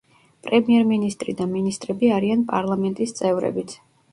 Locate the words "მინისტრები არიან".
1.51-2.45